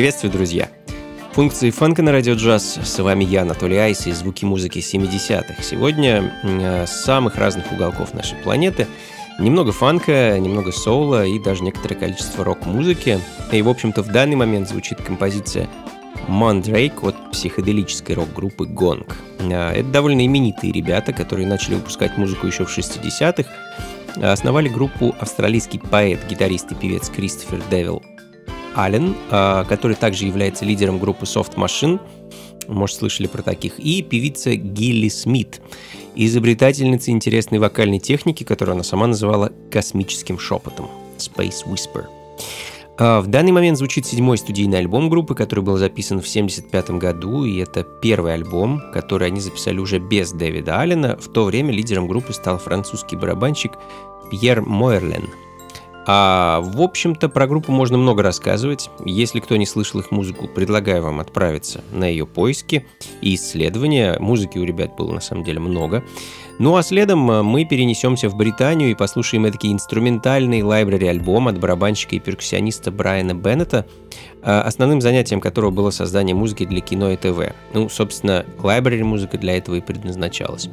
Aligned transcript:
Приветствую, 0.00 0.32
друзья! 0.32 0.70
Функции 1.32 1.68
фанка 1.68 2.00
на 2.00 2.10
радио 2.10 2.32
джаз. 2.32 2.78
С 2.82 3.02
вами 3.02 3.22
я, 3.22 3.42
Анатолий 3.42 3.76
Айс, 3.76 4.06
и 4.06 4.12
звуки 4.12 4.46
музыки 4.46 4.78
70-х. 4.78 5.62
Сегодня 5.62 6.32
с 6.42 7.04
самых 7.04 7.36
разных 7.36 7.70
уголков 7.70 8.14
нашей 8.14 8.36
планеты. 8.36 8.86
Немного 9.38 9.72
фанка, 9.72 10.38
немного 10.38 10.72
соула 10.72 11.26
и 11.26 11.38
даже 11.38 11.62
некоторое 11.64 11.96
количество 11.96 12.46
рок-музыки. 12.46 13.20
И, 13.52 13.60
в 13.60 13.68
общем-то, 13.68 14.02
в 14.02 14.06
данный 14.06 14.36
момент 14.36 14.70
звучит 14.70 15.02
композиция 15.02 15.68
Mandrake 16.28 17.06
от 17.06 17.32
психоделической 17.32 18.14
рок-группы 18.14 18.64
Gong. 18.64 19.06
А, 19.52 19.72
это 19.74 19.88
довольно 19.90 20.24
именитые 20.24 20.72
ребята, 20.72 21.12
которые 21.12 21.46
начали 21.46 21.74
выпускать 21.74 22.16
музыку 22.16 22.46
еще 22.46 22.64
в 22.64 22.74
60-х. 22.74 23.50
Основали 24.22 24.70
группу 24.70 25.14
австралийский 25.20 25.78
поэт, 25.78 26.20
гитарист 26.26 26.72
и 26.72 26.74
певец 26.74 27.10
Кристофер 27.10 27.60
Девил 27.70 28.02
Аллен, 28.74 29.14
а, 29.30 29.64
который 29.64 29.96
также 29.96 30.26
является 30.26 30.64
лидером 30.64 30.98
группы 30.98 31.24
Soft 31.24 31.56
Machine, 31.56 32.00
может, 32.68 32.96
слышали 32.96 33.26
про 33.26 33.42
таких, 33.42 33.78
и 33.78 34.02
певица 34.02 34.54
Гилли 34.54 35.08
Смит, 35.08 35.60
изобретательница 36.14 37.10
интересной 37.10 37.58
вокальной 37.58 37.98
техники, 37.98 38.44
которую 38.44 38.74
она 38.74 38.84
сама 38.84 39.06
называла 39.06 39.52
космическим 39.70 40.38
шепотом 40.38 40.88
Space 41.18 41.66
Whisper. 41.66 42.04
А, 42.98 43.20
в 43.20 43.26
данный 43.26 43.52
момент 43.52 43.78
звучит 43.78 44.06
седьмой 44.06 44.38
студийный 44.38 44.78
альбом 44.78 45.08
группы, 45.08 45.34
который 45.34 45.64
был 45.64 45.76
записан 45.76 46.20
в 46.20 46.28
1975 46.28 46.90
году, 46.98 47.44
и 47.44 47.58
это 47.58 47.82
первый 47.82 48.34
альбом, 48.34 48.82
который 48.92 49.28
они 49.28 49.40
записали 49.40 49.78
уже 49.78 49.98
без 49.98 50.32
Дэвида 50.32 50.80
Аллена. 50.80 51.16
В 51.16 51.28
то 51.28 51.44
время 51.44 51.72
лидером 51.72 52.06
группы 52.06 52.32
стал 52.32 52.58
французский 52.58 53.16
барабанщик 53.16 53.72
Пьер 54.30 54.62
Мойерлен– 54.62 55.28
а, 56.06 56.60
в 56.60 56.80
общем-то, 56.80 57.28
про 57.28 57.46
группу 57.46 57.72
можно 57.72 57.98
много 57.98 58.22
рассказывать. 58.22 58.90
Если 59.04 59.40
кто 59.40 59.56
не 59.56 59.66
слышал 59.66 60.00
их 60.00 60.10
музыку, 60.10 60.48
предлагаю 60.48 61.02
вам 61.02 61.20
отправиться 61.20 61.82
на 61.92 62.04
ее 62.06 62.26
поиски 62.26 62.86
и 63.20 63.34
исследования. 63.34 64.16
Музыки 64.18 64.58
у 64.58 64.64
ребят 64.64 64.96
было 64.96 65.12
на 65.12 65.20
самом 65.20 65.44
деле 65.44 65.60
много. 65.60 66.02
Ну 66.60 66.76
а 66.76 66.82
следом 66.82 67.30
э, 67.30 67.42
мы 67.42 67.64
перенесемся 67.64 68.28
в 68.28 68.36
Британию 68.36 68.90
и 68.90 68.94
послушаем 68.94 69.46
эдакий 69.46 69.72
инструментальный 69.72 70.60
лайбрари 70.62 71.06
альбом 71.06 71.48
от 71.48 71.58
барабанщика 71.58 72.16
и 72.16 72.18
перкуссиониста 72.18 72.90
Брайана 72.90 73.32
Беннета, 73.32 73.86
э, 74.42 74.60
основным 74.60 75.00
занятием 75.00 75.40
которого 75.40 75.70
было 75.70 75.88
создание 75.88 76.36
музыки 76.36 76.66
для 76.66 76.82
кино 76.82 77.12
и 77.12 77.16
ТВ. 77.16 77.54
Ну, 77.72 77.88
собственно, 77.88 78.44
лайбрари 78.58 79.00
музыка 79.00 79.38
для 79.38 79.56
этого 79.56 79.76
и 79.76 79.80
предназначалась. 79.80 80.68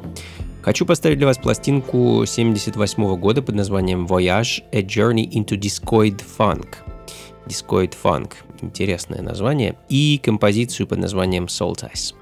Хочу 0.60 0.84
поставить 0.84 1.16
для 1.16 1.26
вас 1.26 1.38
пластинку 1.38 2.22
78 2.26 3.16
года 3.16 3.40
под 3.40 3.54
названием 3.54 4.04
Voyage– 4.04 4.64
A 4.72 4.82
Journey 4.82 5.26
into 5.26 5.58
Discoid 5.58 6.20
Funk. 6.38 6.66
Discoid 7.46 7.94
Funk– 8.04 8.32
интересное 8.60 9.22
название. 9.22 9.78
И 9.88 10.20
композицию 10.22 10.86
под 10.86 10.98
названием 10.98 11.46
Salt 11.46 11.90
Ice. 11.90 12.12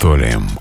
Анатолием 0.00 0.57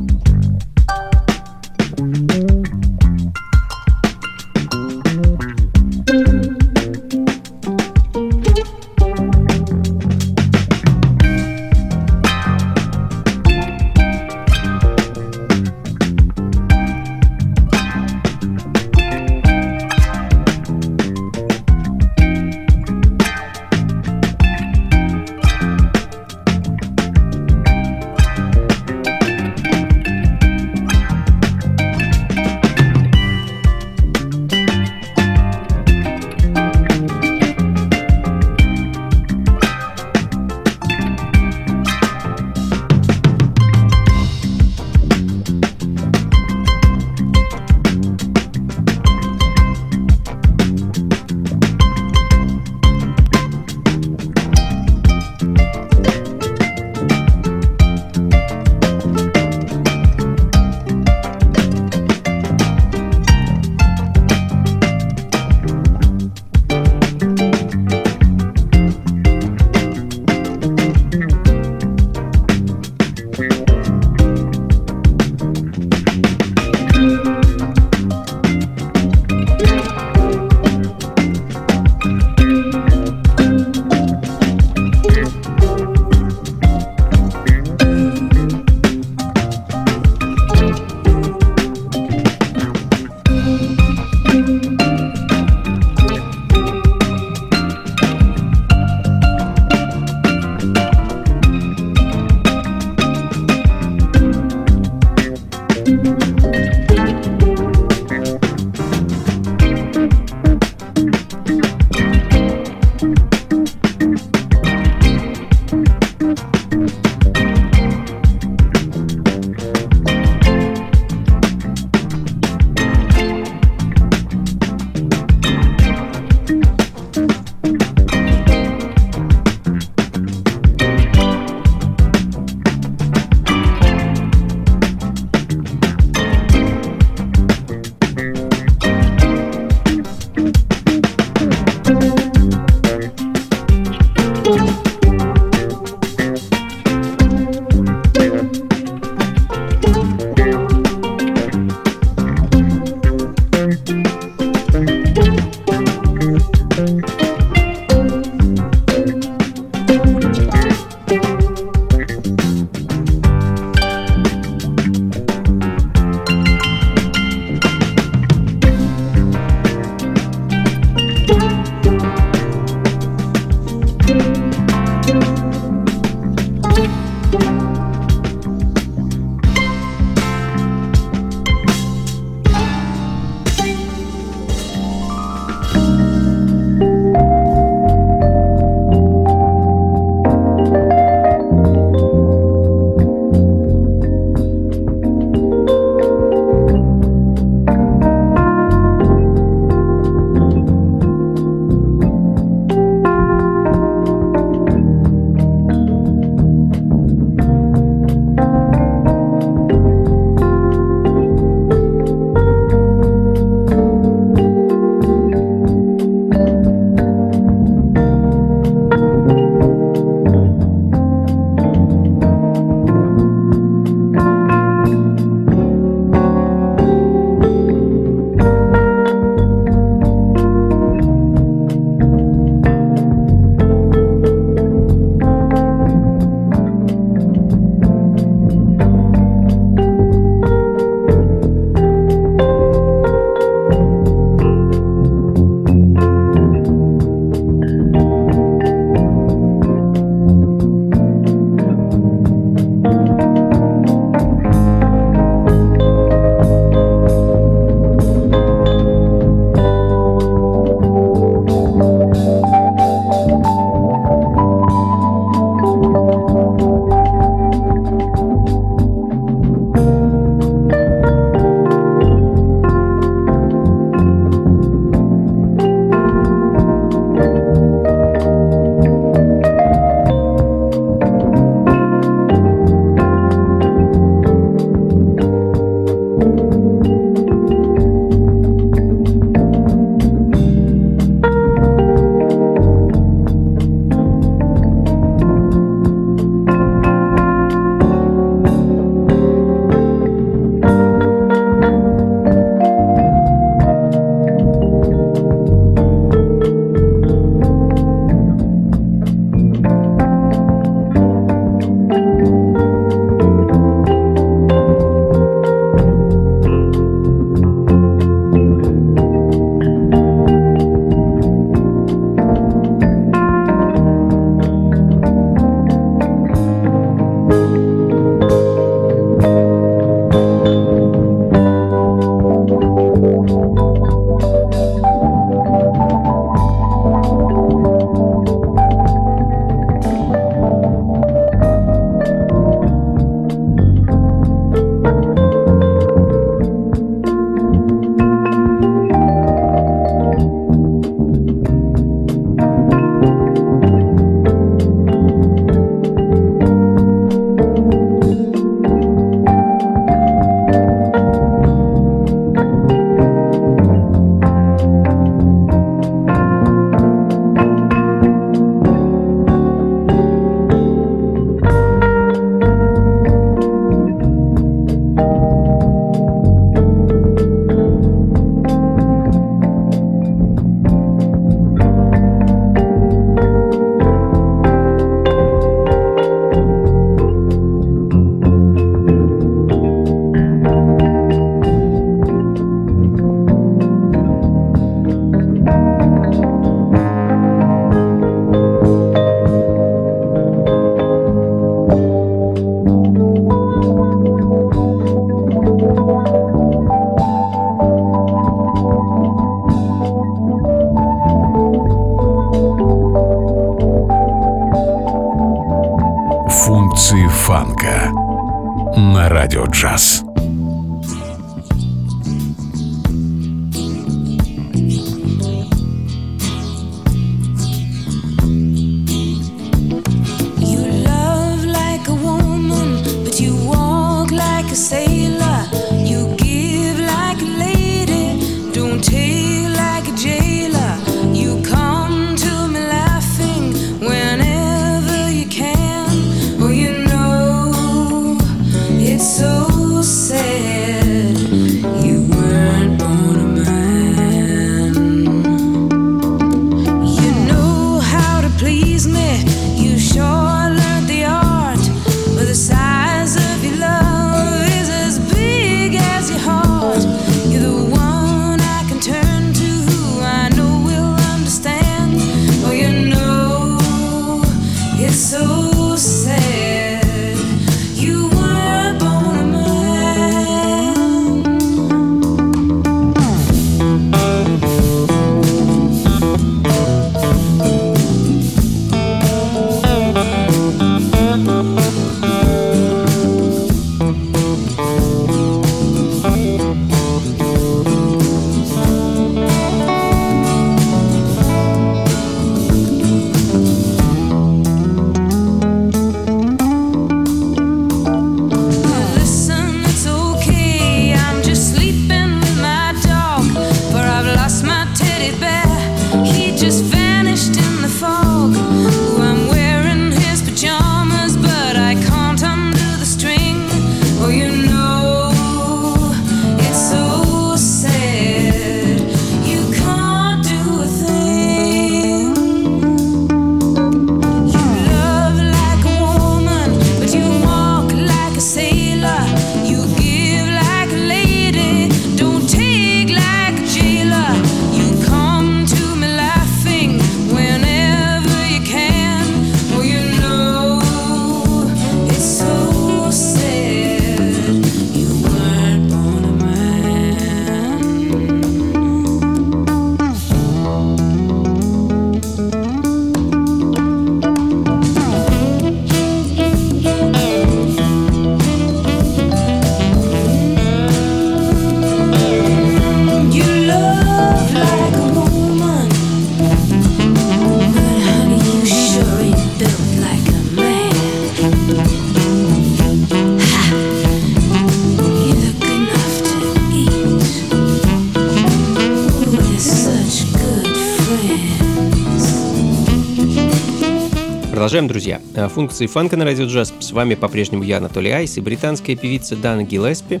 функции 595.16 595.66
фанка 595.66 595.96
на 595.96 596.04
радио 596.04 596.26
джаз. 596.26 596.52
С 596.60 596.72
вами 596.72 596.94
по-прежнему 596.94 597.42
я, 597.42 597.56
Анатолий 597.56 597.90
Айс, 597.90 598.18
и 598.18 598.20
британская 598.20 598.76
певица 598.76 599.16
Дана 599.16 599.44
Гиллеспи. 599.44 600.00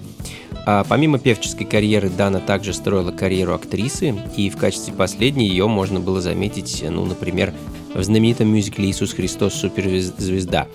А 0.66 0.84
помимо 0.84 1.18
певческой 1.18 1.64
карьеры, 1.64 2.10
Дана 2.10 2.40
также 2.40 2.74
строила 2.74 3.12
карьеру 3.12 3.54
актрисы, 3.54 4.14
и 4.36 4.50
в 4.50 4.56
качестве 4.56 4.92
последней 4.92 5.48
ее 5.48 5.68
можно 5.68 6.00
было 6.00 6.20
заметить, 6.20 6.84
ну, 6.88 7.04
например, 7.06 7.54
в 7.94 8.02
знаменитом 8.02 8.48
мюзикле 8.48 8.90
«Иисус 8.90 9.14
Христос. 9.14 9.54
Суперзвезда». 9.54 10.66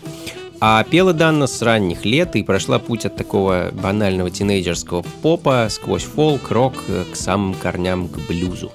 А 0.59 0.83
пела 0.83 1.13
Дана 1.13 1.47
с 1.47 1.61
ранних 1.61 2.05
лет 2.05 2.35
и 2.35 2.43
прошла 2.43 2.77
путь 2.77 3.05
от 3.05 3.15
такого 3.15 3.71
банального 3.73 4.29
тинейджерского 4.29 5.03
попа 5.21 5.67
сквозь 5.69 6.03
фолк, 6.03 6.51
рок 6.51 6.73
к 7.11 7.15
самым 7.15 7.53
корням 7.55 8.07
к 8.07 8.17
блюзу. 8.27 8.71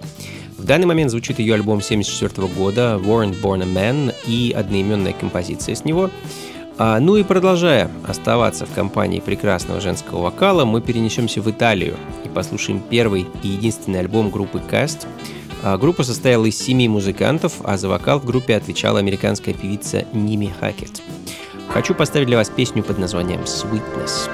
В 0.67 0.69
данный 0.69 0.87
момент 0.87 1.13
звучит 1.13 1.39
ее 1.39 1.55
альбом 1.55 1.79
1974 1.79 2.49
года 2.49 3.01
«Warren 3.01 3.41
Born 3.41 3.63
a 3.63 3.67
Man» 3.67 4.13
и 4.27 4.51
одноименная 4.51 5.13
композиция 5.13 5.77
с 5.77 5.85
него. 5.85 6.11
А, 6.77 6.99
ну 6.99 7.15
и 7.15 7.23
продолжая 7.23 7.89
оставаться 8.05 8.67
в 8.67 8.75
компании 8.75 9.21
прекрасного 9.21 9.81
женского 9.81 10.23
вокала, 10.23 10.65
мы 10.65 10.81
перенесемся 10.81 11.41
в 11.41 11.49
Италию 11.49 11.95
и 12.25 12.29
послушаем 12.29 12.81
первый 12.81 13.29
и 13.45 13.47
единственный 13.47 14.01
альбом 14.01 14.29
группы 14.29 14.61
Cast. 14.69 15.07
А, 15.63 15.79
группа 15.79 16.03
состояла 16.03 16.47
из 16.47 16.59
семи 16.59 16.89
музыкантов, 16.89 17.59
а 17.63 17.79
за 17.79 17.89
вокал 17.89 18.19
в 18.19 18.25
группе 18.25 18.57
отвечала 18.57 18.99
американская 18.99 19.55
певица 19.55 20.05
Ними 20.13 20.53
Хакет. 20.59 21.01
Хочу 21.69 21.95
поставить 21.95 22.27
для 22.27 22.39
вас 22.39 22.49
песню 22.51 22.83
под 22.83 22.99
названием 22.99 23.43
«Sweetness». 23.43 24.29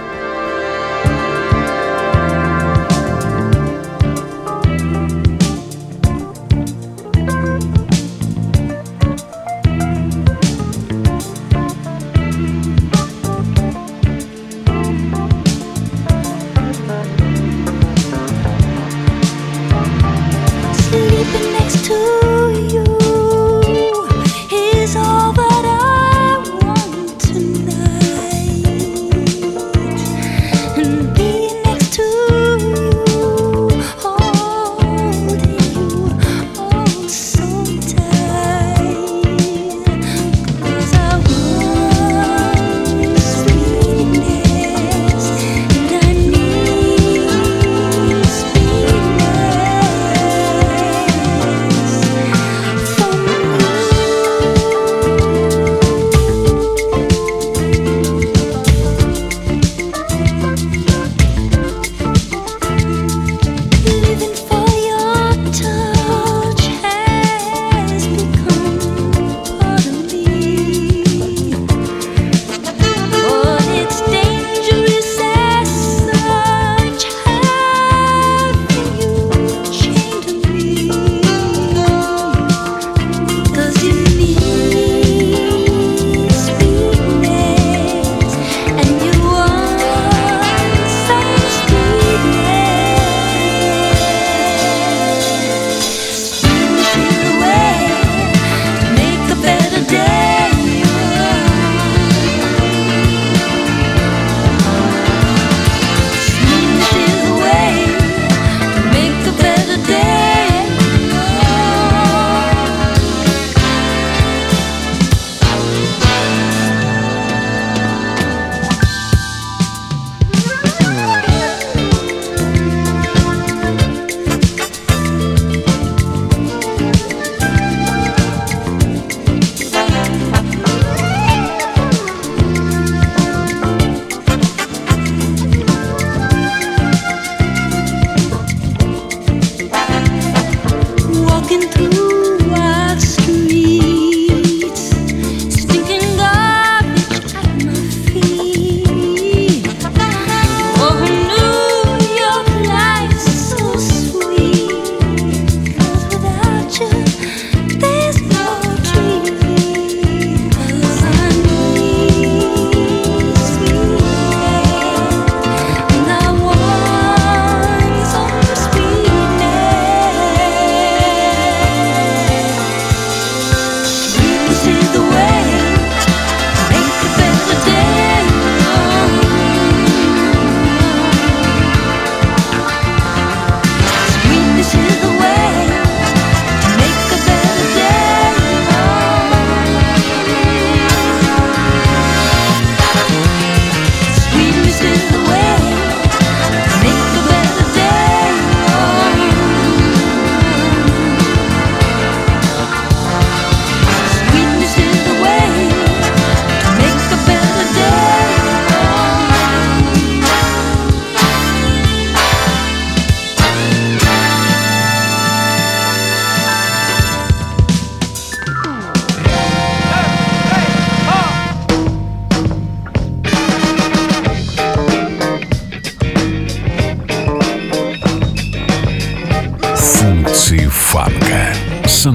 С 232.02 232.06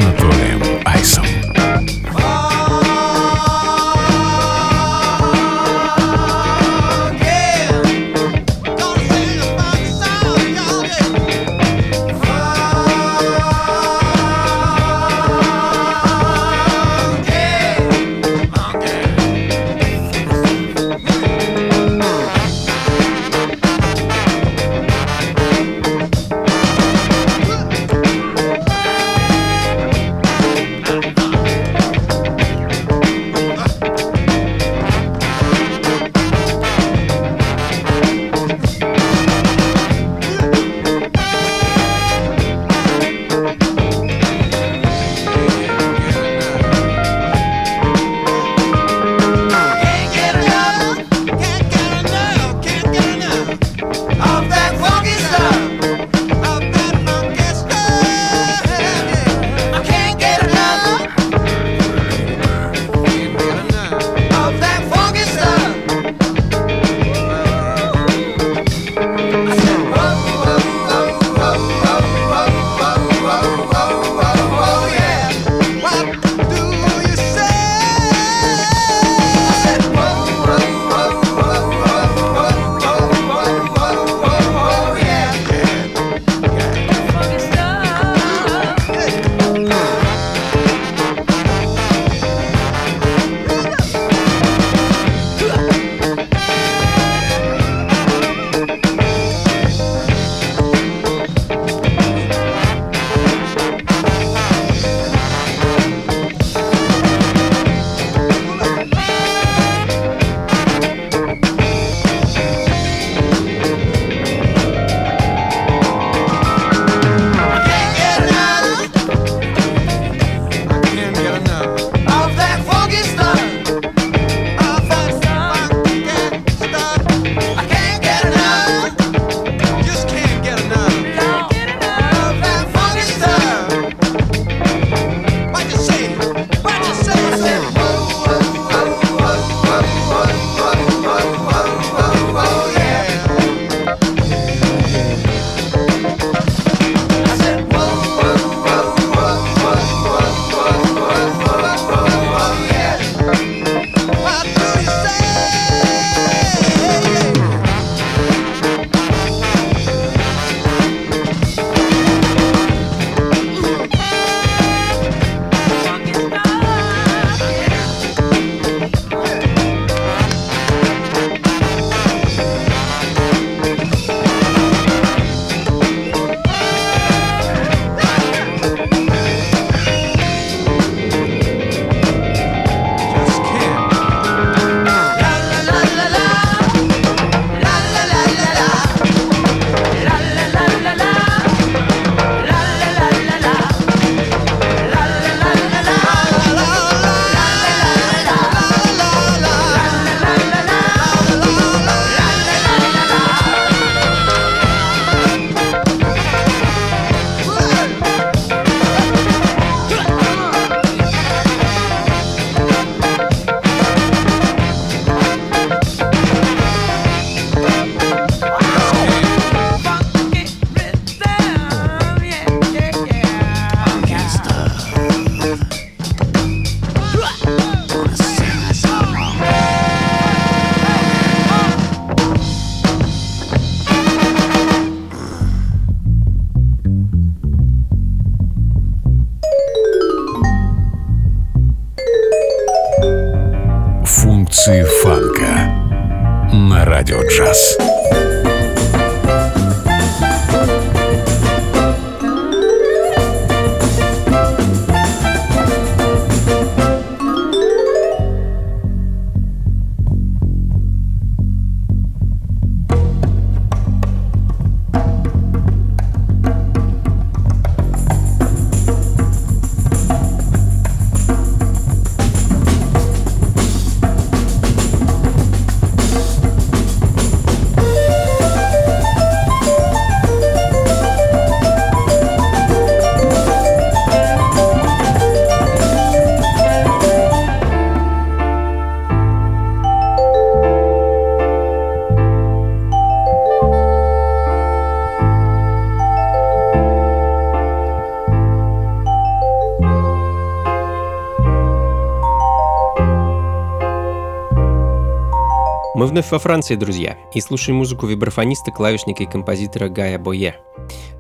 вновь 306.18 306.32
во 306.32 306.40
Франции, 306.40 306.76
друзья, 306.76 307.16
и 307.36 307.42
слушаем 307.42 307.78
музыку 307.78 308.08
вибрафониста, 308.08 308.72
клавишника 308.72 309.22
и 309.22 309.28
композитора 309.28 309.88
Гая 309.88 310.18
Бое. 310.18 310.56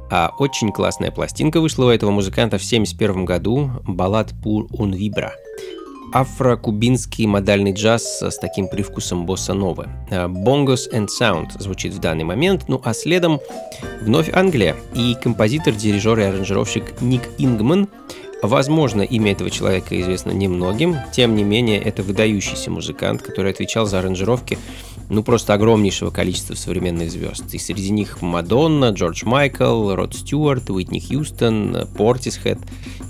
А 0.10 0.32
очень 0.40 0.72
классная 0.72 1.12
пластинка 1.12 1.62
вышла 1.62 1.86
у 1.86 1.90
этого 1.90 2.10
музыканта 2.10 2.58
в 2.58 2.66
1971 2.66 3.26
году, 3.26 3.70
баллад 3.84 4.34
«Pour 4.44 4.68
un 4.72 4.94
vibra». 4.94 5.34
Афро-кубинский 6.16 7.28
модальный 7.28 7.74
джаз 7.74 8.24
с 8.24 8.40
таким 8.40 8.70
привкусом 8.70 9.28
босса-новы. 9.28 9.88
«Bongos 10.10 10.92
and 10.92 11.10
Sound» 11.22 11.50
звучит 11.60 11.94
в 11.94 12.00
данный 12.00 12.24
момент, 12.24 12.64
ну 12.68 12.82
а 12.84 12.96
следом 12.96 13.40
вновь 14.02 14.34
Англия 14.34 14.76
и 14.96 15.16
композитор, 15.22 15.76
дирижер 15.76 16.18
и 16.18 16.24
аранжировщик 16.24 17.02
Ник 17.02 17.22
Ингман– 17.38 17.88
Возможно, 18.42 19.02
имя 19.02 19.32
этого 19.32 19.50
человека 19.50 20.00
известно 20.00 20.32
немногим, 20.32 20.96
тем 21.12 21.36
не 21.36 21.44
менее, 21.44 21.80
это 21.82 22.04
выдающийся 22.04 22.70
музыкант, 22.70 23.22
который 23.22 23.52
отвечал 23.52 23.86
за 23.86 24.00
аранжировки 24.00 24.58
ну 25.10 25.24
просто 25.24 25.54
огромнейшего 25.54 26.10
количества 26.10 26.56
современных 26.56 27.12
звезд. 27.12 27.54
И 27.54 27.58
среди 27.58 27.92
них 27.92 28.22
Мадонна, 28.22 28.90
Джордж 28.90 29.24
Майкл, 29.26 29.94
Род 29.94 30.14
Стюарт, 30.16 30.70
Уитни 30.70 31.00
Хьюстон, 31.00 31.88
Портисхед 31.98 32.60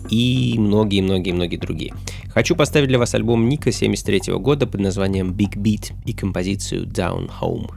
и 0.09 0.55
многие-многие-многие 0.57 1.57
другие. 1.57 1.93
Хочу 2.33 2.55
поставить 2.55 2.87
для 2.87 2.99
вас 2.99 3.13
альбом 3.15 3.49
Ника 3.49 3.71
73 3.71 4.33
года 4.35 4.67
под 4.67 4.81
названием 4.81 5.31
Big 5.31 5.55
Beat 5.55 5.93
и 6.05 6.13
композицию 6.13 6.85
Down 6.85 7.29
Home. 7.41 7.71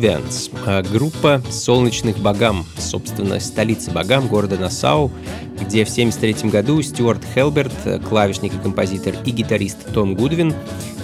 Нассаувианс, 0.00 0.50
э, 0.66 0.82
группа 0.82 1.42
солнечных 1.50 2.18
богам, 2.18 2.64
собственно, 2.78 3.38
столицы 3.38 3.90
богам 3.90 4.28
города 4.28 4.56
Нассау, 4.56 5.10
где 5.60 5.84
в 5.84 5.90
1973 5.90 6.50
году 6.50 6.80
Стюарт 6.80 7.20
Хелберт, 7.34 7.72
э, 7.84 7.98
клавишник 7.98 8.54
и 8.54 8.58
композитор 8.58 9.14
и 9.26 9.30
гитарист 9.30 9.92
Том 9.92 10.14
Гудвин 10.14 10.54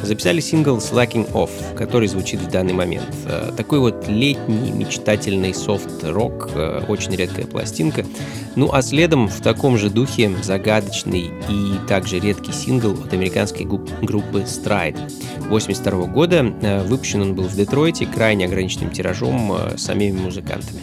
записали 0.02 0.40
сингл 0.40 0.78
«Slacking 0.78 1.30
Off», 1.32 1.50
который 1.76 2.08
звучит 2.08 2.40
в 2.40 2.50
данный 2.50 2.72
момент. 2.72 3.14
Э, 3.26 3.52
такой 3.54 3.80
вот 3.80 4.08
летний 4.08 4.70
мечтательный 4.70 5.52
софт-рок, 5.52 6.48
очень 6.88 7.14
редкая 7.16 7.46
пластинка. 7.46 8.06
Ну 8.54 8.72
а 8.72 8.80
следом 8.80 9.28
в 9.28 9.42
таком 9.42 9.76
же 9.76 9.90
духе 9.90 10.34
загадочный 10.42 11.32
и 11.50 11.74
также 11.86 12.18
редкий 12.18 12.52
сингл 12.52 12.92
от 12.92 13.12
американской 13.12 13.66
группы 13.66 14.46
Stride. 14.46 14.98
1982 15.46 15.92
-го 15.92 16.06
года. 16.06 16.54
Э, 16.62 16.82
выпущен 16.82 17.22
он 17.22 17.34
был 17.34 17.44
в 17.44 17.54
Детройте 17.54 18.06
крайне 18.06 18.46
ограниченным 18.46 18.90
тиражом 18.90 19.52
э, 19.52 19.78
самими 19.78 20.18
музыкантами. 20.18 20.80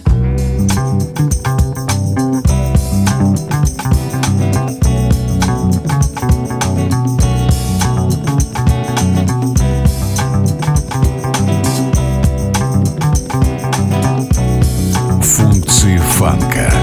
Функции 15.22 15.97
фанка 15.97 16.74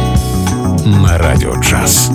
на 0.84 1.18
радио 1.18 1.54
джаз. 1.60 2.10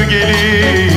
günü 0.00 0.08
gelir 0.08 0.89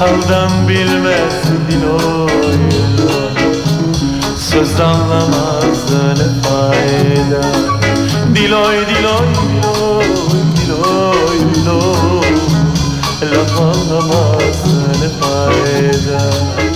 Haldan 0.00 0.68
bilmez 0.68 1.34
dil 1.70 1.86
oyunu 1.86 3.10
Söz 4.38 4.80
anlamaz 4.80 5.90
ne 5.92 6.42
fayda. 6.42 7.42
Dil 8.34 8.52
oy 8.52 8.76
dil 8.76 9.04
oy 9.04 9.24
dil 10.56 10.72
oy 10.72 12.26
Laf 13.22 13.60
anlamaz 13.60 14.64
ne 15.00 15.08
fayda. 15.20 16.69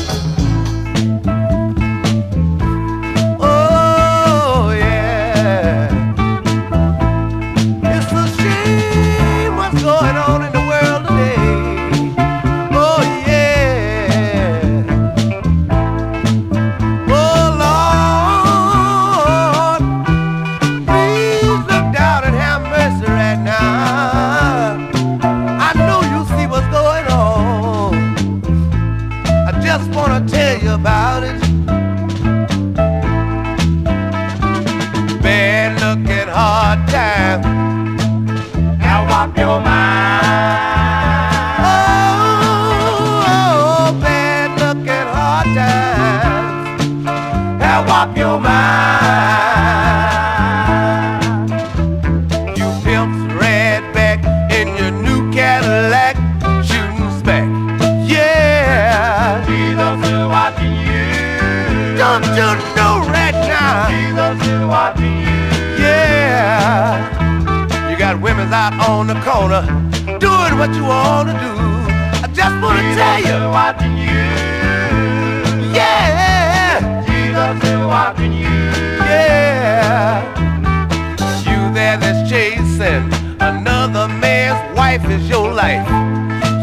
There 81.95 82.13
that's 82.13 82.29
chasing 82.29 83.07
another 83.41 84.09
man's 84.09 84.77
wife 84.77 85.09
is 85.09 85.29
your 85.29 85.53
life. 85.53 85.87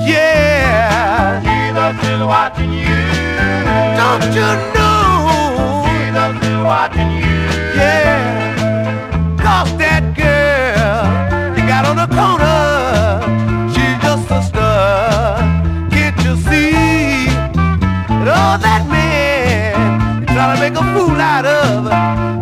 Yeah. 0.05 1.39
Jesus 1.39 2.09
is 2.09 2.19
watching 2.19 2.73
you. 2.73 2.99
Don't 3.95 4.25
you 4.35 4.51
know? 4.75 5.85
Jesus 5.87 6.35
is 6.43 6.57
watching 6.65 7.11
you. 7.15 7.39
Yeah. 7.79 9.37
Cause 9.37 9.71
that 9.77 10.03
girl 10.19 11.57
you 11.57 11.65
got 11.65 11.85
on 11.85 11.95
the 11.95 12.07
corner, 12.13 13.71
she's 13.71 13.97
just 14.03 14.29
a 14.31 14.43
star. 14.43 15.37
Can't 15.91 16.17
you 16.25 16.35
see? 16.35 16.71
that 18.19 18.27
all 18.27 18.57
that 18.57 18.85
man 18.89 20.19
you 20.19 20.25
trying 20.25 20.55
to 20.55 20.59
make 20.59 20.73
a 20.73 20.83
fool 20.93 21.21
out 21.21 21.45
of 21.45 22.40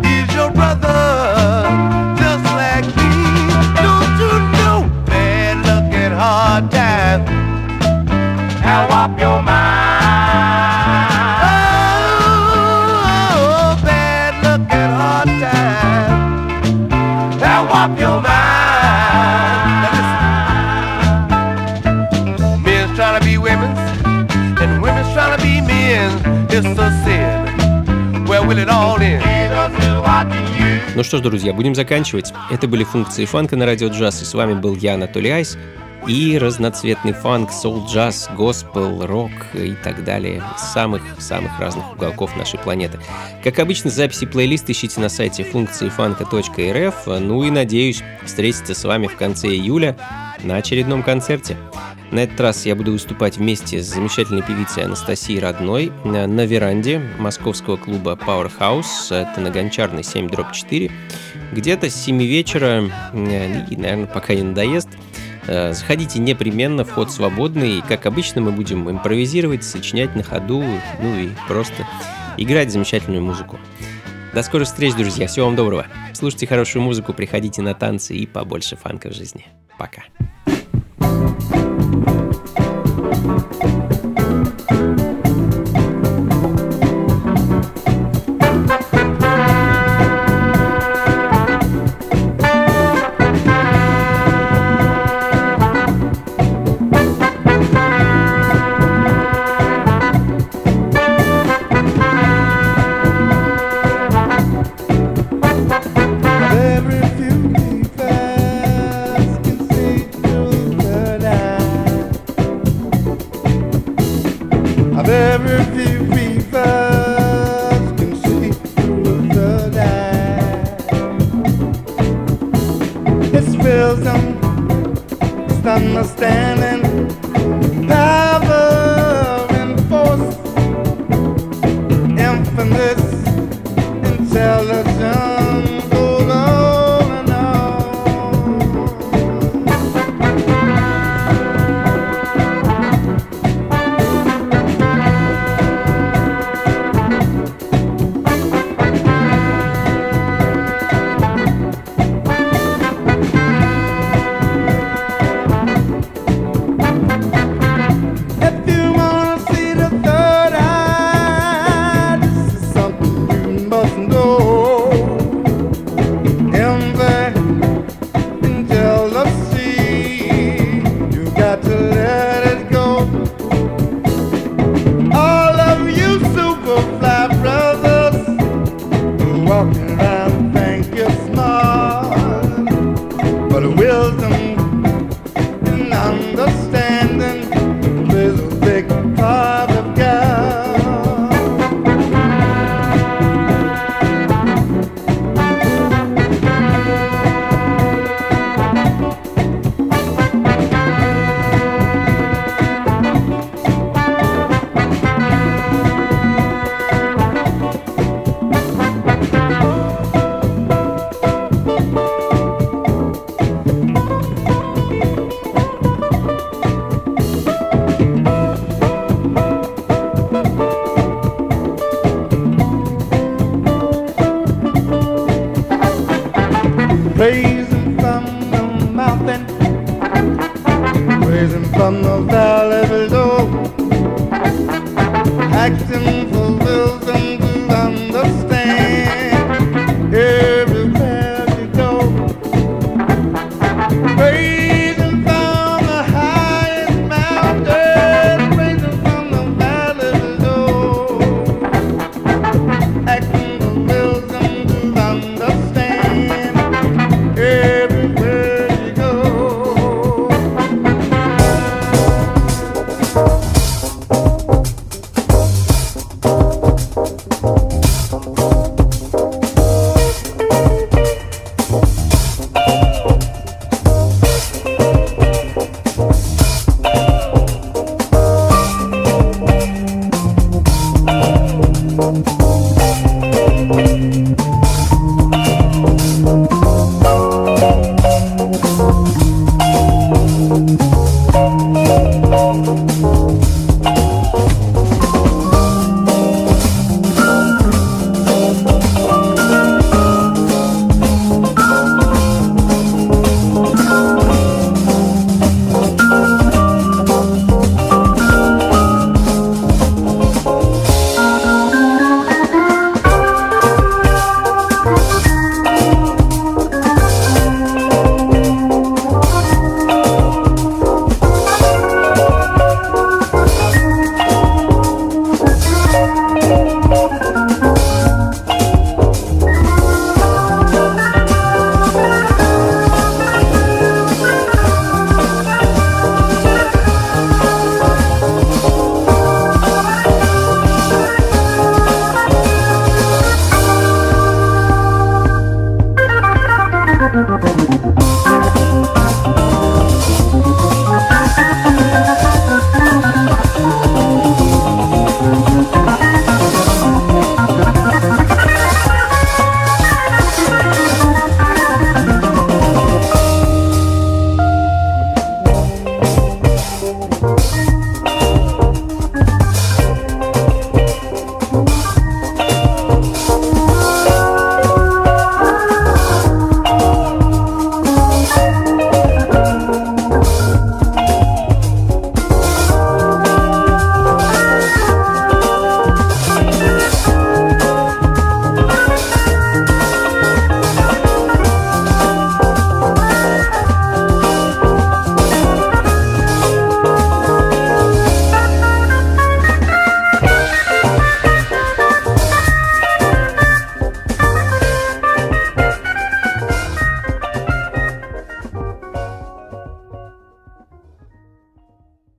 Ну 31.00 31.04
что 31.04 31.16
ж, 31.16 31.22
друзья, 31.22 31.54
будем 31.54 31.74
заканчивать. 31.74 32.30
Это 32.50 32.68
были 32.68 32.84
функции 32.84 33.24
фанка 33.24 33.56
на 33.56 33.64
радио 33.64 33.88
джаз, 33.88 34.20
и 34.20 34.26
с 34.26 34.34
вами 34.34 34.52
был 34.52 34.76
я, 34.76 34.96
Анатолий 34.96 35.30
Айс, 35.30 35.56
и 36.06 36.38
разноцветный 36.38 37.12
фанк, 37.12 37.52
соул 37.52 37.86
джаз, 37.86 38.28
госпел, 38.36 39.06
рок 39.06 39.30
и 39.54 39.74
так 39.82 40.04
далее 40.04 40.42
из 40.56 40.62
самых-самых 40.72 41.58
разных 41.60 41.92
уголков 41.92 42.36
нашей 42.36 42.58
планеты. 42.58 42.98
Как 43.44 43.58
обычно, 43.58 43.90
записи 43.90 44.26
плейлиста 44.26 44.72
ищите 44.72 45.00
на 45.00 45.08
сайте 45.08 45.44
функции 45.44 45.88
фанка.рф, 45.88 47.06
ну 47.06 47.44
и 47.44 47.50
надеюсь 47.50 48.02
встретиться 48.24 48.74
с 48.74 48.84
вами 48.84 49.06
в 49.06 49.16
конце 49.16 49.48
июля 49.48 49.96
на 50.42 50.56
очередном 50.56 51.02
концерте. 51.02 51.56
На 52.10 52.20
этот 52.20 52.40
раз 52.40 52.66
я 52.66 52.74
буду 52.74 52.90
выступать 52.92 53.36
вместе 53.36 53.80
с 53.80 53.86
замечательной 53.86 54.42
певицей 54.42 54.84
Анастасией 54.84 55.38
Родной 55.38 55.92
на 56.04 56.44
веранде 56.44 57.00
московского 57.18 57.76
клуба 57.76 58.18
Powerhouse, 58.20 59.14
это 59.14 59.40
на 59.40 59.50
Гончарной 59.50 60.02
7 60.02 60.28
дробь 60.28 60.52
4, 60.52 60.90
где-то 61.52 61.88
с 61.88 61.94
7 61.94 62.20
вечера, 62.20 62.82
и, 63.12 63.76
наверное, 63.76 64.06
пока 64.06 64.34
не 64.34 64.42
надоест. 64.42 64.88
Э, 65.50 65.72
Заходите 65.72 66.20
непременно, 66.20 66.84
вход 66.84 67.10
свободный, 67.10 67.78
и, 67.78 67.80
как 67.80 68.06
обычно, 68.06 68.40
мы 68.40 68.52
будем 68.52 68.88
импровизировать, 68.88 69.64
сочинять 69.64 70.14
на 70.14 70.22
ходу, 70.22 70.62
ну 71.02 71.18
и 71.18 71.30
просто 71.48 71.86
играть 72.36 72.70
замечательную 72.70 73.22
музыку. 73.22 73.58
До 74.32 74.44
скорых 74.44 74.68
встреч, 74.68 74.94
друзья, 74.94 75.26
всего 75.26 75.46
вам 75.46 75.56
доброго. 75.56 75.88
Слушайте 76.12 76.46
хорошую 76.46 76.84
музыку, 76.84 77.12
приходите 77.12 77.62
на 77.62 77.74
танцы 77.74 78.14
и 78.14 78.26
побольше 78.26 78.76
фанка 78.76 79.10
в 79.10 79.12
жизни. 79.12 79.44
Пока. 79.76 80.02
Every 81.00 82.69